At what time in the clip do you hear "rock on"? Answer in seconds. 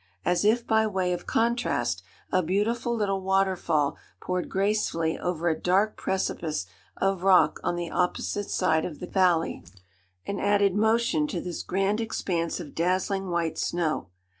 7.21-7.75